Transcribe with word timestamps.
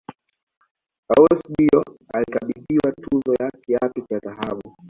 eusebio 1.17 1.85
alikabidhiwa 2.13 2.91
tuzo 2.91 3.33
ya 3.43 3.51
kiatu 3.61 4.01
cha 4.09 4.19
dhahabu 4.19 4.75